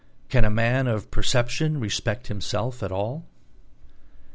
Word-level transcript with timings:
Can 0.29 0.43
a 0.43 0.49
man 0.49 0.87
of 0.87 1.11
perception 1.11 1.79
respect 1.79 2.25
himself 2.25 2.81
at 2.81 2.91
all? 2.91 3.23